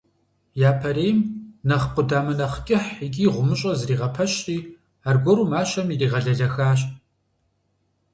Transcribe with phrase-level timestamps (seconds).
[0.69, 1.17] Япэрейм
[1.67, 4.57] нэхъ къудамэ нэхъ кӀыхь икӀи гъумыщӀэ зригъэпэщри,
[5.07, 6.79] аргуэру мащэм иригъэлэлэхащ.